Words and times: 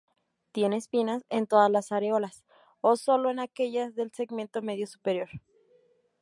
Tiene 0.51 0.77
espinas 0.77 1.23
en 1.29 1.45
todas 1.45 1.69
las 1.69 1.91
areolas, 1.91 2.43
o 2.81 2.95
sólo 2.95 3.29
en 3.29 3.37
aquellas 3.37 3.93
del 3.93 4.11
segmento 4.11 4.63
medio 4.63 4.87
superior. 4.87 5.29